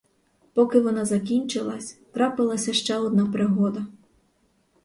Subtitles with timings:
[0.53, 3.85] Поки вона закінчилась, трапилася ще одна пригода.